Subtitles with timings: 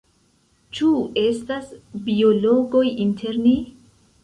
[0.77, 0.87] Ĉu
[1.25, 1.69] estas
[2.09, 3.57] biologoj inter ni?